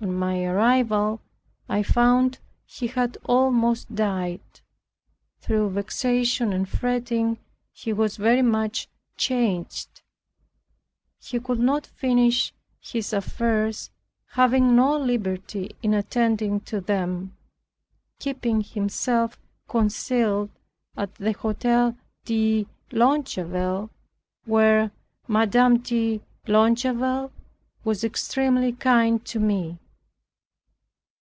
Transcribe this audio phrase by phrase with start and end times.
[0.00, 1.20] On my arrival
[1.68, 4.40] I found he had almost died.
[5.38, 7.38] Through vexation and fretting
[7.72, 10.02] he was very much changed.
[11.20, 13.90] He could not finish his affairs,
[14.30, 17.36] having no liberty in attending to them,
[18.18, 19.38] keeping himself
[19.68, 20.50] concealed
[20.96, 23.88] at the Hotel de Longueville,
[24.46, 24.90] where
[25.28, 27.30] Madame de Longueville
[27.84, 29.78] was extremely kind to me.